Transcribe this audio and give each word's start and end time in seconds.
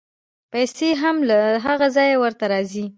پیسې 0.51 0.89
هم 1.01 1.15
له 1.29 1.39
هغه 1.65 1.87
ځایه 1.95 2.17
ورته 2.23 2.45
راځي. 2.51 2.85